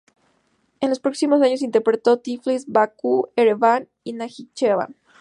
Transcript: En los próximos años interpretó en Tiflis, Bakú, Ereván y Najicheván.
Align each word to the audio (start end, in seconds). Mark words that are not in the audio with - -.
En 0.79 0.89
los 0.89 0.99
próximos 0.99 1.43
años 1.43 1.61
interpretó 1.61 2.13
en 2.13 2.21
Tiflis, 2.23 2.65
Bakú, 2.67 3.27
Ereván 3.35 3.87
y 4.03 4.13
Najicheván. 4.13 4.95